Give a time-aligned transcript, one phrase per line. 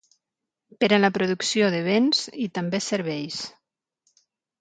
[0.83, 3.39] Per a la producció de bens i també serveis